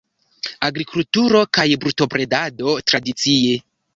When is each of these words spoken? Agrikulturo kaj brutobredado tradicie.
Agrikulturo 0.67 1.41
kaj 1.59 1.67
brutobredado 1.85 2.75
tradicie. 2.93 3.55